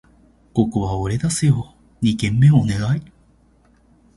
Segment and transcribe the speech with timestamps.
[0.51, 1.75] ここは俺出すよ！
[2.01, 3.01] 二軒目はお願い